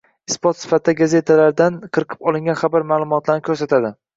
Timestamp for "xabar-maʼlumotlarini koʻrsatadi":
2.63-3.97